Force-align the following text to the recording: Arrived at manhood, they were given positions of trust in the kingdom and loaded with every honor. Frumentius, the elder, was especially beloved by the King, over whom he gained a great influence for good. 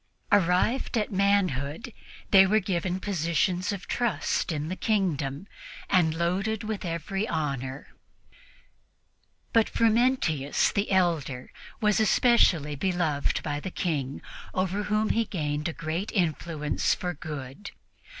Arrived 0.31 0.97
at 0.97 1.11
manhood, 1.11 1.93
they 2.31 2.47
were 2.47 2.59
given 2.59 2.99
positions 2.99 3.71
of 3.71 3.85
trust 3.87 4.51
in 4.51 4.67
the 4.67 4.75
kingdom 4.75 5.45
and 5.91 6.15
loaded 6.15 6.63
with 6.63 6.83
every 6.83 7.27
honor. 7.27 7.87
Frumentius, 9.53 10.71
the 10.73 10.91
elder, 10.91 11.51
was 11.81 11.99
especially 11.99 12.75
beloved 12.75 13.43
by 13.43 13.59
the 13.59 13.69
King, 13.69 14.23
over 14.55 14.85
whom 14.85 15.09
he 15.09 15.23
gained 15.23 15.67
a 15.67 15.71
great 15.71 16.11
influence 16.13 16.95
for 16.95 17.13
good. 17.13 17.69